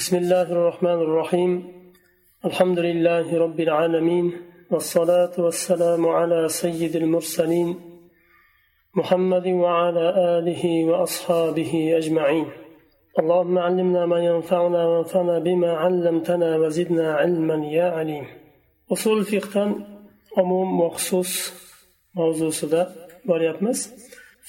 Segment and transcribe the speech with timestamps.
[0.00, 1.52] بسم الله الرحمن الرحيم.
[2.44, 4.32] الحمد لله رب العالمين
[4.70, 7.68] والصلاة والسلام على سيد المرسلين
[8.94, 10.06] محمد وعلى
[10.38, 12.46] آله وأصحابه أجمعين.
[13.18, 18.26] اللهم علمنا ما ينفعنا وانفعنا بما علمتنا وزدنا علما يا عليم.
[18.92, 19.76] أصول الفقه
[20.38, 21.52] عموم مخصوص
[22.14, 22.84] موضوع سدا
[23.24, 23.80] بريابمس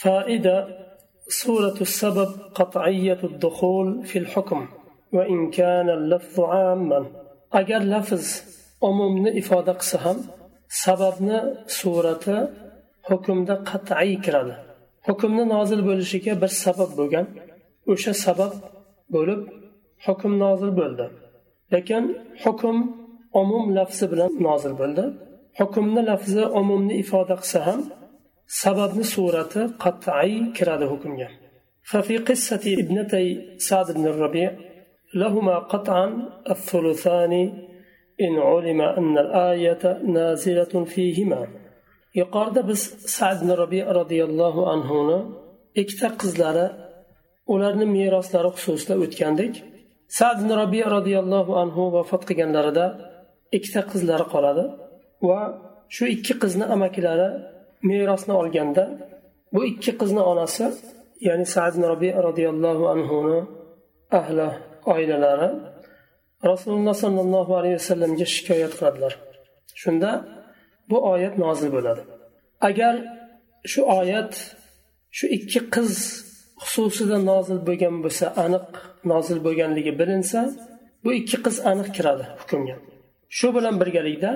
[0.03, 0.67] فائدة
[1.27, 4.80] سورة السبب قطعية الدخول في الحكم.
[5.12, 7.00] وإن كان اللفظ عاما
[7.52, 8.24] أجر لفظ
[8.82, 10.18] عمومني إفادة قسهم
[10.68, 11.38] sababni
[11.78, 12.36] surati
[13.08, 14.54] hukmda qat'iy kiradi
[15.08, 17.26] hukmni nozil bo'lishiga bir sabab bo'lgan
[17.92, 18.52] o'sha sabab
[19.14, 19.40] bo'lib
[20.06, 21.06] hukm nozil bo'ldi
[21.74, 22.04] lekin
[22.44, 22.76] hukm
[23.40, 25.04] umum lafzi bilan nozil bo'ldi
[25.60, 27.80] hukmni lafzi umumni ifoda qilsa ham
[28.62, 31.30] sababni surati qat'iy kiradi hukmga
[31.90, 33.26] ففي قصة ابنتي
[33.68, 34.50] سعد بن الربيع
[35.14, 36.06] لهما قطعا
[36.50, 37.32] الثلثان
[38.20, 41.46] إن علم أن الآية نازلة فيهما
[42.20, 42.80] yuqorida biz
[43.16, 45.18] sad ibn robi roziyallohu anhuni
[45.80, 46.66] ikkita qizlari
[47.54, 49.54] ularni meroslari xususida o'tgandik
[50.18, 52.86] sad ibn robi roziyallohu anhu vafot qilganlarida
[53.56, 54.64] ikkita qizlari qoladi
[55.28, 55.40] va
[55.94, 57.28] shu ikki qizni amakilari
[57.88, 58.84] merosni olganda
[59.54, 60.66] bu ikki qizni onasi
[61.28, 63.40] ya'ni sad ibn robi roziyallohu anhuni
[64.20, 64.48] ahli
[64.93, 65.49] oilalari
[66.51, 69.13] rasululloh sollallohu alayhi vasallamga shikoyat qiladilar.
[69.81, 70.09] Shunda
[70.89, 72.01] bu oyat nozil bo'ladi.
[72.69, 72.95] Agar
[73.71, 74.33] shu oyat
[75.17, 75.91] shu ikki qiz
[76.63, 78.67] xususida nozil bo'lgan bo'lsa aniq
[79.11, 80.39] nozil bo'lganligi bilinsa
[81.03, 82.75] bu ikki qiz aniq kiradi hukmga.
[83.37, 84.31] Shu bilan birgalikda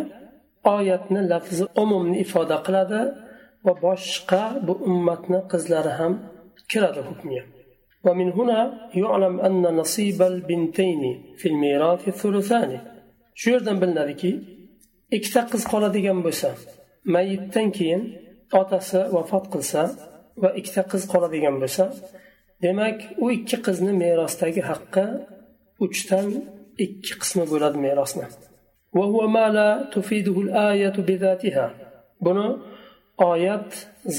[0.75, 3.01] oyatni lafzi umumni ifoda qiladi
[3.65, 6.13] va boshqa bu ummatni qizlari ham
[6.71, 7.43] kiradi hukmga.
[8.06, 8.60] ومن هنا
[8.94, 11.02] يعلم أن نصيب البنتين
[11.38, 12.70] في الميراث الثلثان
[13.40, 14.30] shu yerdan bilinadiki
[15.16, 16.48] ikkita qiz qoladigan bo'lsa
[17.14, 18.02] mayitdan keyin
[18.60, 19.82] otasi vafot qilsa
[20.42, 21.84] va ikkita qiz qoladigan bo'lsa
[22.64, 25.04] demak u ikki qizni merosdagi haqqi
[25.84, 26.26] uchdan
[26.84, 28.26] ikki qismi bo'ladi merosni
[32.26, 32.46] buni
[33.30, 33.70] oyat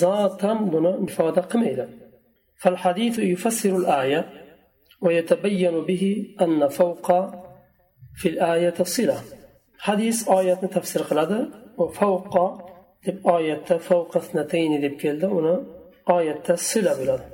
[0.01, 1.85] zotan buni ifoda qilmaydi
[2.61, 4.21] فالحديث يفسر الآية
[5.01, 6.03] ويتبين به
[6.41, 7.07] أن فوق
[8.15, 9.17] في الآية الصلة
[9.79, 12.35] حديث آية تفسير قلده وفوق
[13.05, 15.55] deb oyatda fawqa snatayni deb keldi uni
[16.15, 17.25] oyatda sila bo'ladi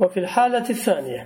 [0.00, 1.22] وفي الحالة الثانية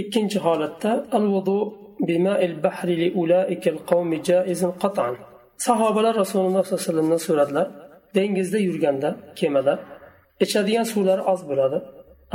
[0.00, 1.66] ikkinchi holatda الوضوء
[2.08, 5.16] بماء البحر لأولئك القوم جائز قطعا
[5.66, 7.66] sahobalar rasululloh sollallohu alayhi vasallamdan so'radilar
[8.16, 9.74] dengizda yurganda kemada
[10.44, 11.78] ichadigan suvlar oz bo'ladi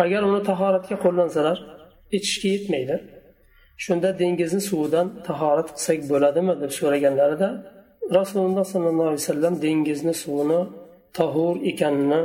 [0.05, 1.59] agar uni tahoratga qo'llansalar
[2.17, 2.97] ichishga yetmaydi.
[3.85, 7.49] Shunda dengizni suvidan tahorat qilsak bo'ladimi deb so'raganlarida
[8.19, 10.61] rasululloh sollallohu alayhi vasallam dengizni suvini
[11.19, 12.23] tahur ekanini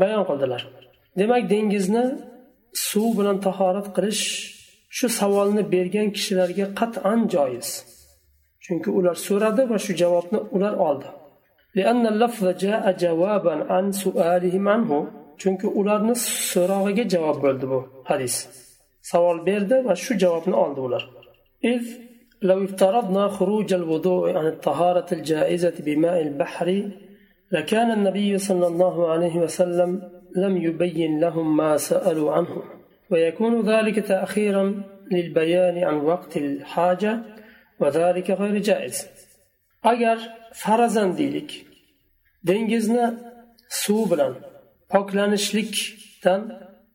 [0.00, 0.62] bayon qildilar.
[1.20, 2.04] Demak dengizni
[2.88, 4.24] suv bilan tahorat qilish
[4.96, 7.68] shu savolni bergan kishilarga qat'an joiz.
[8.64, 11.08] Chunki ular so'radi va shu javobni ular oldi.
[15.42, 16.14] Chunki ularni
[16.50, 17.78] so'rog'iga javob bo'ldi bu
[18.10, 18.34] hadis.
[19.10, 21.02] Savol berdi va shu javobni oldi ular.
[22.42, 26.90] لو افترضنا خروج الوضوء عن الطهارة الجائزة بماء البحر
[27.52, 29.90] لكان النبي صلى الله عليه وسلم
[30.36, 32.62] لم يبين لهم ما سألوا عنه
[33.10, 37.20] ويكون ذلك تأخيرا للبيان عن وقت الحاجة
[37.80, 39.06] وذلك غير جائز
[39.84, 40.18] أجر
[40.54, 41.50] فرزا ديلك
[42.44, 43.18] دنجزنا
[43.68, 44.34] سوبلا
[44.92, 46.40] poklanishlikdan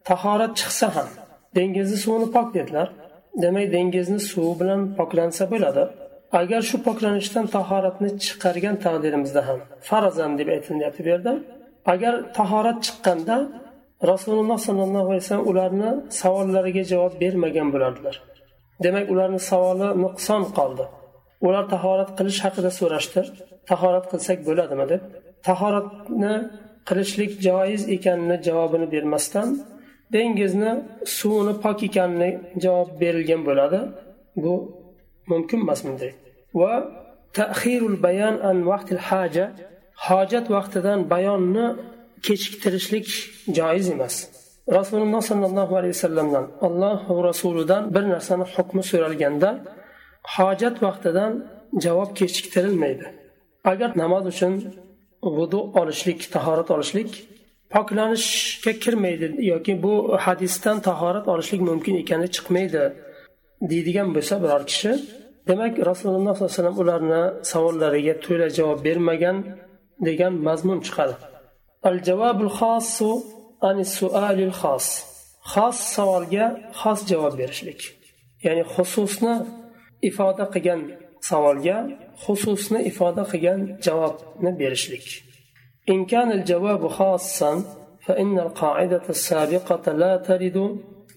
[0.10, 1.10] tahorat chiqsa ham
[1.58, 2.88] dengizni suvini pok dedilar
[3.44, 5.84] demak dengizni suvi bilan poklansa bo'ladi.
[6.42, 11.34] Agar shu poklanishdan tahoratni chiqargan taqdirimizda ham farazan deb aytilyapti bu yerda
[11.94, 13.38] agar tahorat chiqqanda
[14.12, 15.92] rasululloh sollallohu alayhi vasallam ularni
[16.22, 18.16] savollariga javob bermagan bo'lardilar.
[18.86, 20.86] Demak ularni savoli nuqson qoldi.
[21.48, 23.22] Ular tahorat qilish haqida so'rashdi
[23.70, 25.02] tahorat qilsak bo'ladimi deb.
[25.48, 26.34] Tahoratni
[26.88, 29.50] qilishlik joiz ekanini javobini bermasdan
[30.14, 30.72] dengizni
[31.18, 32.30] suvini pok ekanini
[32.64, 33.80] javob berilgan bo'ladi.
[34.44, 34.54] Bu
[35.32, 36.12] mumkin emas bunday.
[36.60, 36.74] Va
[37.34, 39.46] tahirul bayan an vaqtil haja
[40.08, 41.66] hojat vaqtidan bayonni
[42.26, 43.08] kechiktirishlik
[43.58, 44.16] joiz emas.
[44.78, 47.00] Rasululloh sollallohu alayhi vasallamdan alloh
[47.30, 49.50] rasulidan bir narsani hukmi so'ralganda
[50.36, 51.32] hojat vaqtidan
[51.86, 53.06] javob kechiktirilmaydi.
[53.72, 54.54] Agar namoz uchun
[55.38, 57.10] vudu olishlik tahorat olishlik
[57.74, 59.94] poklanishga kirmaydi yoki bu
[60.26, 62.84] hadisdan tahorat olishlik mumkin ekani chiqmaydi
[63.70, 64.92] deydigan bo'lsa biror kishi
[65.50, 69.38] demak rasululloh sollallohu alayhi vasallam ularni savollariga to'la javob bermagan
[70.08, 71.16] degan mazmun chiqadi.
[71.90, 73.12] Al javobul xossu
[73.70, 74.86] ani sualil xos
[75.54, 76.46] xos savolga
[76.82, 77.82] xos javob berishlik
[78.46, 79.36] ya'ni xususni
[80.10, 80.82] ifoda qilgan
[81.30, 81.78] savolga
[82.24, 85.08] xususni ifoda qilgan javobni berishlik.
[85.90, 87.64] إن كان الجواب خاصا
[88.06, 90.58] فإن القاعدة السابقة لا ترد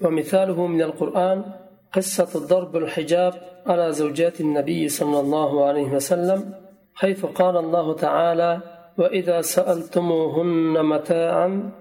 [0.05, 1.45] ومثاله من القرآن
[1.93, 3.33] قصة ضرب الحجاب
[3.67, 6.55] على زوجات النبي صلى الله عليه وسلم
[6.95, 8.61] حيث قال الله تعالى
[8.99, 11.73] وإذا سألتموهن متاعا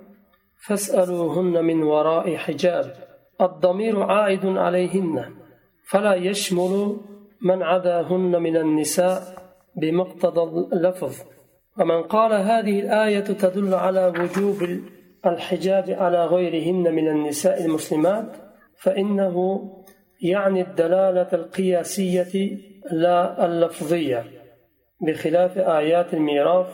[0.65, 2.93] فاسألوهن من وراء حجاب
[3.41, 5.25] الضمير عائد عليهن
[5.89, 6.97] فلا يشمل
[7.41, 9.21] من عداهن من النساء
[9.75, 11.15] بمقتضى اللفظ.
[11.79, 14.79] ومن قال هذه الآية تدل على وجوب
[15.25, 18.37] الحجاب على غيرهن من النساء المسلمات
[18.77, 19.67] فإنه
[20.21, 22.57] يعني الدلالة القياسية
[22.91, 24.25] لا اللفظية
[25.01, 26.67] بخلاف آيات الميراث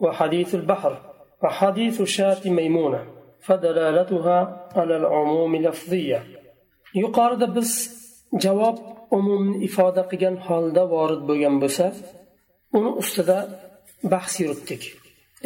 [0.00, 1.12] وحديث البحر
[1.42, 3.04] وحديث شاة ميمونة
[3.40, 6.22] فدلالتها على العموم لفظية
[6.94, 8.02] يقارد بس
[8.34, 8.78] جواب
[9.18, 11.86] umumni ifoda qilgan holda vorid bo'lgan bo'lsa
[12.76, 13.38] uni ustida
[14.12, 14.82] bahs yuritdik.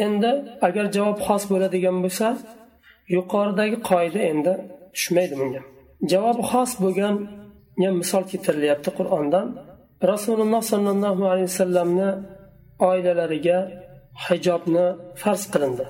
[0.07, 0.33] Endi
[0.67, 2.29] agar javob xos bo'ladigan bo'lsa
[3.17, 4.53] yuqoridagi qoida endi
[4.95, 5.63] tushmaydi bunga.
[6.13, 7.15] Javobi xos bo'lgan
[8.01, 9.47] misol keltirilyapti qur'ondan.
[10.13, 12.11] Rasululloh sollallohu alayhi vasallamni
[12.91, 13.59] oilalariga
[14.27, 14.87] hijobni
[15.23, 15.87] farz qilindi.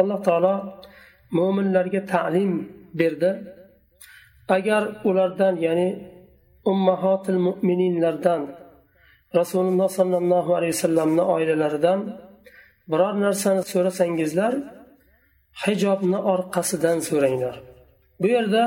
[0.00, 0.54] Alloh taolo
[1.38, 2.52] mo'minlarga ta'lim
[3.00, 3.30] berdi.
[4.56, 5.88] Agar ulardan ya'ni
[6.70, 8.40] ummahotil mo'mininlardan
[9.38, 12.00] rasululloh sollallohu alayhi vasallamni oilalaridan
[12.90, 14.52] biror narsani so'rasangizlar
[15.62, 17.56] hijobni orqasidan so'ranglar.
[18.20, 18.62] Bu yerda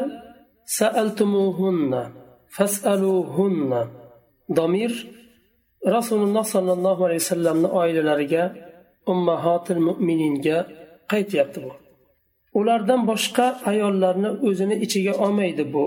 [0.77, 2.01] saaltumuhunna
[2.55, 3.81] fasaluhunna
[4.59, 4.91] domir
[5.95, 8.43] rasululloh sollallohu alayhi vasallamni oilalariga
[9.13, 10.57] ummahotil mo'mininga
[11.11, 11.71] qaytyapti bu.
[12.59, 15.83] Ulardan boshqa ayollarni o'zini ichiga olmaydi bu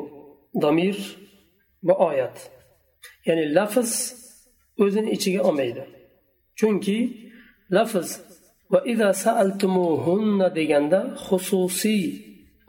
[0.63, 0.97] domir
[1.87, 2.37] bu oyat.
[3.27, 3.93] Ya'ni lafz
[4.85, 5.83] o'zini ichiga olmaydi.
[6.59, 6.99] Chunki
[7.77, 8.09] lafz
[8.73, 12.05] va ida saaltumuhunna deganda xususiy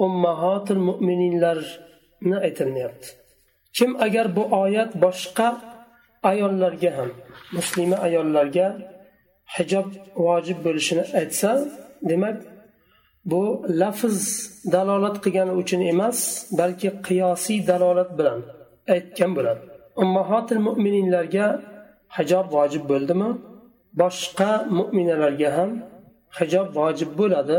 [0.06, 3.08] ummahotil mo'mininlarni aytilmayapti
[3.78, 5.48] kim agar bu oyat boshqa
[6.32, 7.10] ayollarga ham
[7.58, 8.68] muslima ayollarga
[9.56, 9.88] hijob
[10.26, 11.52] vojib bo'lishini aytsa
[12.10, 12.38] demak
[13.32, 13.42] bu
[13.82, 14.18] lafz
[14.74, 16.20] dalolat qilgani uchun emas
[16.60, 18.40] balki qiyosiy dalolat bilan
[18.94, 19.62] aytgan bo'ladi.
[20.04, 21.48] Ummahotil mo'mininlarga
[22.18, 23.30] hijob vojib bo'ldimi?
[24.02, 25.72] Boshqa mo'minalarga ham
[26.38, 27.58] hijob vojib bo'ladi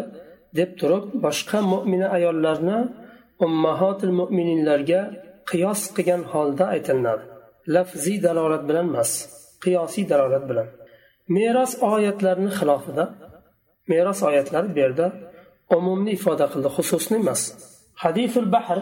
[0.59, 2.79] deb turib boshqa mo'mina ayollarni
[3.47, 5.01] ummahotil mo'mininlarga
[5.51, 7.25] qiyos qilgan holda aytilinadi.
[7.75, 9.11] Lafziy dalolat bilan emas
[9.65, 10.69] qiyosiy dalolat bilan.
[11.37, 13.05] Meros oyatlarini xilofida
[13.93, 15.07] meros oyatlari bu yerda
[15.77, 16.69] umumni ifoda qildi.
[16.77, 17.41] Xususni emas.
[18.03, 18.79] Hadiful bahr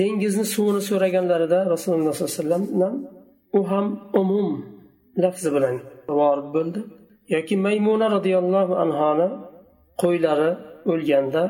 [0.00, 2.94] dengizni suvini so'raganlarida rasululloh sollallohu alayhi vasallamdan
[3.58, 3.86] u ham
[4.20, 4.48] umum
[5.22, 5.76] lafzi bilan
[6.18, 6.80] vorid bo'ldi.
[7.34, 9.28] Yoki maymuna roziyallohu anhoni
[10.02, 10.50] qo'ylari
[10.92, 11.42] o'lganda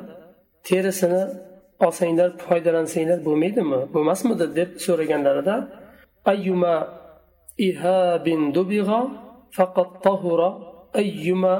[0.69, 1.23] terisini
[1.87, 5.57] olsanglar foydalansanglar bo'lmaydimi bo'lmasmidi deb so'raganlarida
[6.33, 6.75] ayyuma
[7.69, 9.01] ihabin dubig'a
[9.57, 10.51] faqat tahura
[11.01, 11.55] ayyuma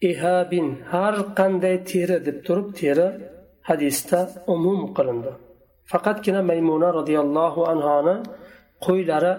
[0.00, 3.08] ihabin har qanday teri deb turib teri
[3.68, 4.20] hadisda
[4.54, 5.32] umum qilindi
[5.90, 8.14] faqatgina maymuna roziyallohu anhoni
[8.86, 9.32] qo'ylari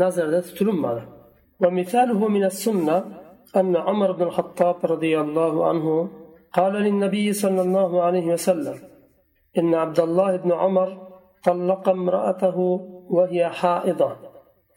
[0.00, 1.04] nazarda tutilmadi
[1.62, 3.04] ومثاله من السنة
[3.56, 6.08] أن عمر بن الخطاب رضي الله عنه
[6.52, 8.74] قال للنبي صلى الله عليه وسلم
[9.58, 10.88] إن عبد الله بن عمر
[11.44, 12.58] طلق امرأته
[13.16, 14.16] وهي حائضة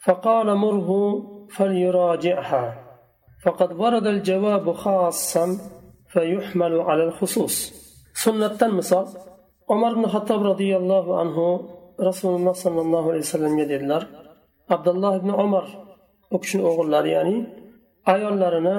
[0.04, 0.90] فقال مره
[1.50, 2.85] فليراجعها.
[3.45, 5.57] فقد ورد الجواب خاصا
[6.13, 7.73] فيحمل على الخصوص
[8.13, 9.07] سنة مثال
[9.69, 11.37] عمر بن الخطاب رضي الله عنه
[12.01, 14.03] رسول الله صلى الله عليه وسلم يدلر
[14.69, 15.65] عبد الله بن عمر
[16.35, 17.37] u kishini o'g'illari ya'ni
[18.13, 18.77] ayollarini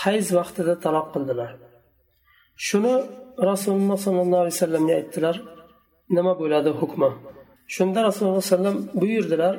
[0.00, 1.50] hayz vaqtida taloq qildilar
[2.68, 2.94] shuni
[3.50, 5.36] rasululloh sollallohu alayhi vasallamga aytdilar
[6.16, 7.10] nima bo'ladi hukmi
[7.76, 9.54] shunda rasululloh alayhi vasallam buyurdilar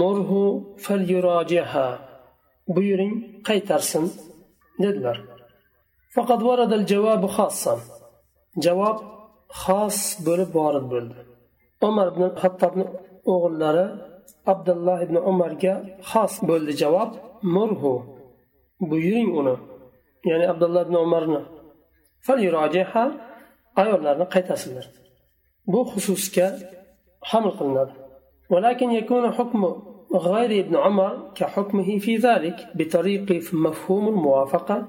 [0.00, 0.44] murhu
[0.84, 1.88] falyurajiha
[2.75, 3.13] buyuring
[3.47, 4.05] qaytarsin
[4.83, 5.17] dedilar.
[6.15, 7.79] Faqat varadal javobu xossan.
[8.65, 8.97] Javob
[9.63, 11.17] xos bo'lib borib bo'ldi.
[11.87, 12.85] Umar ibn hattobni
[13.33, 13.85] o'g'illari
[14.53, 15.73] abdulloh ibn umarga
[16.11, 17.11] xos bo'ldi javob
[17.55, 17.95] murhu
[18.91, 19.55] buyuring uni.
[20.29, 21.41] Ya'ni abdulloh ibn umarni.
[23.81, 24.85] Ayollarni qaytarsinlar.
[25.71, 26.47] Bu xususga
[27.29, 27.93] hamil qilinadi.
[28.51, 29.61] ولكن يكون حكم
[30.15, 34.87] غير ابن عمر كحكمه في ذلك بطريق مفهوم الموافقة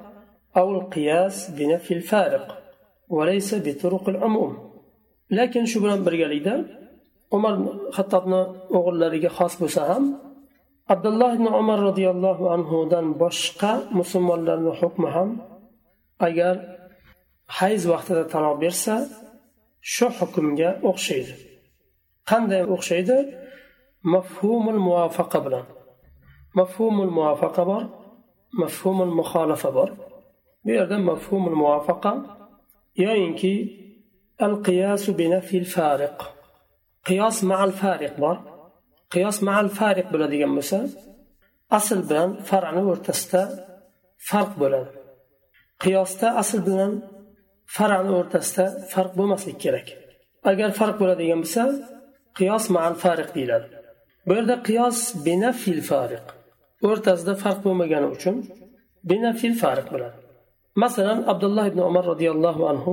[0.56, 2.62] أو القياس بنفي الفارق
[3.08, 4.72] وليس بطرق العموم.
[5.30, 6.82] لكن شو بنا برجاليدا
[7.32, 10.18] عمر خطبنا أغلى لك خاص بسهم
[10.88, 15.38] عبد الله بن عمر رضي الله عنه دان بشقة مسلم لنا حكمهم
[16.20, 16.56] أجر
[17.48, 19.06] حيز وقت تنابيرسا
[19.80, 21.26] شو حكم جاء أخشيد؟
[22.26, 23.41] قندي أخشيده
[24.04, 25.64] مفهوم الموافقة بلا
[26.56, 27.88] مفهوم الموافقة بر
[28.58, 29.96] مفهوم المخالفة بر.
[30.64, 32.36] بيرد مفهوم الموافقة
[32.96, 33.32] يعني
[34.42, 36.34] القياس بنفي الفارق.
[37.06, 38.40] قياس مع الفارق بر.
[39.10, 40.44] قياس مع الفارق بلا دي
[41.72, 43.66] أصل بلا فرع نور تستا
[44.18, 44.86] فرق بلا
[45.80, 47.02] قياس تا أصل بلا
[47.66, 49.98] فرع نور تستا فرق بمسلك كيرك.
[50.44, 51.42] أجل فرق بلا دي
[52.34, 53.81] قياس مع الفارق بلا
[54.26, 56.26] bu yerda qiyos binafil fariq.
[56.88, 58.36] O'rtasida farq bo'lmagani uchun
[59.10, 60.16] binafil fariq bo'ladi.
[60.82, 62.92] Masalan abdulloh ibn umar roziyallohu anhu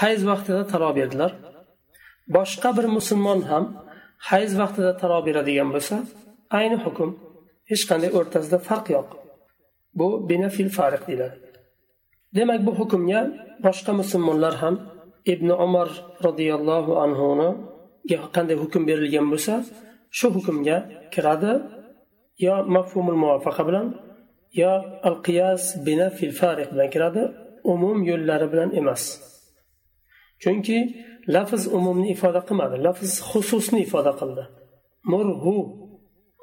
[0.00, 1.32] hayz vaqtida taloq berdilar
[2.36, 3.64] boshqa bir musulmon ham
[4.30, 5.96] hayz vaqtida taloq beradigan bo'lsa
[6.58, 7.10] ayni hukm
[7.70, 9.08] hech qanday o'rtasida farq yo'q.
[9.98, 11.36] Bu binafil fariq deyiladi.
[12.36, 13.20] Demak bu hukmga
[13.66, 14.74] boshqa musulmonlar ham
[15.32, 15.88] ibn umar
[16.26, 17.50] roziyallohu anhuni
[18.36, 19.54] qanday hukm berilgan bo'lsa
[20.18, 20.76] shu hukmga
[21.14, 21.52] kiradi
[22.44, 23.86] yo mafhumul muvafaqa bilan
[24.60, 24.72] yo
[25.08, 27.22] al qiyas binafil fariq bilan kiradi
[27.72, 29.02] umum yo'llari bilan emas
[30.42, 30.78] chunki
[31.34, 34.44] lafz umumni ifoda qilmadi lafz xususni ifoda qildi
[35.12, 35.56] murhu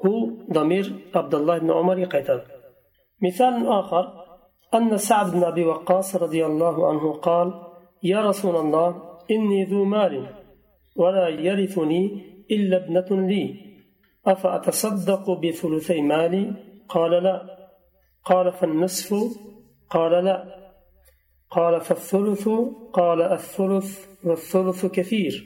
[0.02, 0.12] hu
[0.56, 0.86] damir
[1.20, 2.44] abdulloh ibn umarga qaytadi
[3.22, 4.04] مثال آخر
[4.74, 7.48] أن سعد بن أبي وقاص رضي الله عنه قال
[8.02, 10.26] يا رسول الله إني ذو مال
[10.96, 13.70] ولا يرثني إلا ابنة لي.
[14.26, 16.54] أفأتصدق بثلثي مالي؟
[16.88, 17.58] قال لا.
[18.24, 19.14] قال فالنصف؟
[19.90, 20.44] قال لا.
[21.50, 22.48] قال فالثلث؟
[22.92, 25.44] قال الثلث والثلث كثير.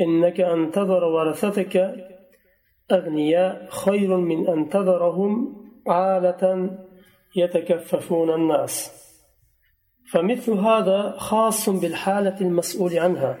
[0.00, 1.94] إنك أن تذر ورثتك
[2.92, 5.56] أغنياء خير من أن تذرهم
[5.86, 6.70] عالة
[7.36, 9.04] يتكففون الناس.
[10.12, 13.38] فمثل هذا خاص بالحالة المسؤول عنها.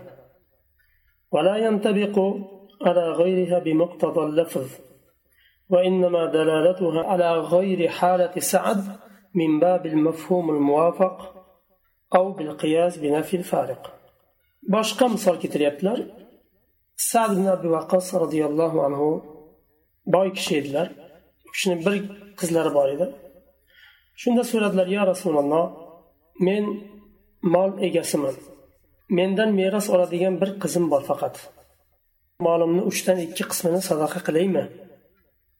[1.32, 2.36] ولا ينطبق
[2.83, 4.67] على غيرها بمقتضى اللفظ
[5.69, 8.83] وإنما دلالتها على غير حالة سعد
[9.35, 11.45] من باب المفهوم الموافق
[12.15, 13.99] أو بالقياس بنفي الفارق
[14.73, 15.99] boshqa misol keltiryaptilar
[17.09, 19.09] sad ibn abi vaqos roziyallohu anhu
[20.15, 20.87] boy kishi edilar
[21.47, 21.95] u kishini bir
[22.39, 23.07] qizlari bor edi
[24.21, 25.65] shunda so'radilar yo rasululloh
[26.47, 26.63] men
[27.53, 28.35] mol egasiman
[29.17, 31.35] mendan meros oladigan bir qizim bor faqat
[32.46, 34.64] molimni uchdan ikki qismini sadaqa qilaymi?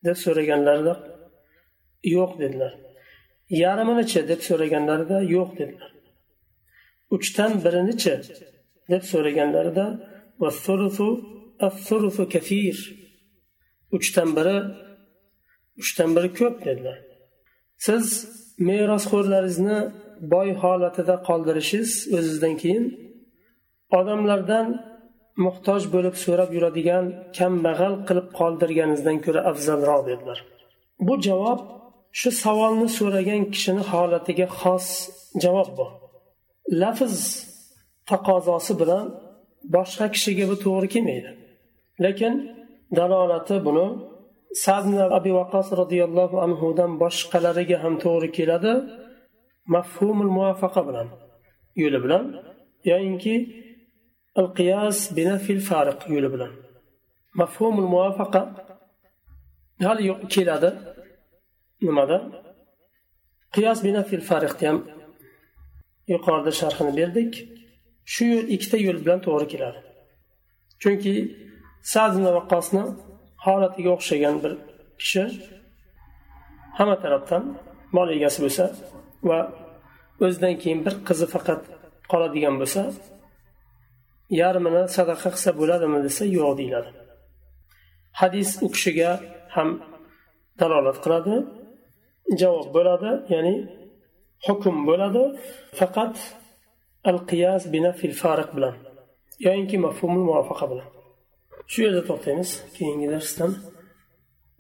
[0.05, 0.95] deb so'raganlarida
[2.17, 2.73] yo'q dedilar.
[3.63, 5.93] Yarminichi deb so'raganlarida yo'q dedilar.
[7.17, 8.15] Uchdan birinichi
[8.93, 9.87] deb so'raganlarida
[13.97, 14.57] uchdan biri
[15.83, 16.99] uchdan biri ko'p dedilar.
[17.87, 18.05] Siz
[18.69, 19.79] merosxo'rlaringizni
[20.35, 22.85] boy holatida qoldirishingiz o'zizdan keyin
[23.99, 24.67] odamlardan
[25.43, 27.05] muhtoj bo'lib so'rab yuradigan
[27.39, 30.39] kambag'al qilib qoldirganingizdan ko'ra afzalroq dedilar.
[31.07, 31.61] Bu javob
[32.21, 34.87] shu savolni so'ragan kishini holatiga xos
[35.45, 35.87] javob bu.
[36.83, 37.17] Lafz
[38.11, 39.07] taqozosi bilan
[39.77, 41.31] boshqa kishiga bu to'g'ri kelmaydi.
[42.05, 42.35] Lekin
[42.99, 43.87] dalolati buni
[44.65, 44.85] sad
[45.19, 48.73] abi vaqos roziyallohu anhudan boshqalariga ham to'g'ri keladi
[49.75, 51.09] mafhumul muvafaqa bilan
[51.83, 52.25] yo'li bilan.
[52.91, 53.35] Yoyinki
[54.41, 56.53] al qiyas binafil fariq yo'li bilan
[57.41, 58.43] mafhumul muvafaqa
[59.87, 60.03] hali
[60.35, 60.71] keladi
[61.87, 62.19] nimada
[63.55, 64.79] qiyos binafil fariqni ham
[66.13, 67.33] yuqorida sharhini berdik
[68.13, 69.81] shu yo'l ikkita yo'l bilan to'g'ri keladi
[70.83, 71.15] chunki
[71.93, 72.83] sad vaqqosni
[73.45, 74.53] holatiga o'xshagan bir
[75.01, 75.25] kishi
[76.79, 77.43] hamma tarafdan
[77.97, 78.65] mol egasi bo'lsa
[79.29, 79.39] va
[80.25, 81.61] o'zidan keyin bir qizi faqat
[82.13, 82.83] qoladigan bo'lsa
[84.42, 86.90] yarmini sadaqa qilsa bo'ladimi desa yo'q deyiladi
[88.22, 89.12] hadis u kishiga
[89.56, 89.70] ham
[90.60, 91.36] dalolat qiladi
[92.42, 93.56] javob bo'ladi ya'ni
[94.48, 95.24] hukm bo'ladi
[95.80, 96.16] faqat
[97.10, 98.76] al qiyas binafil fariq bilan
[99.46, 100.90] yoyinki mafhumul muvafaqa bilan
[101.72, 103.52] shu yerda to'xtaymiz keyingi darsdan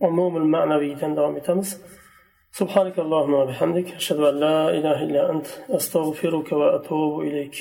[0.07, 1.69] umumul ma'naviydan davom etamiz
[2.59, 5.47] سبحانك اللهم وبحمدك أشهد أن لا إله إلا أنت
[5.77, 7.55] أستغفرك وأتوب إليك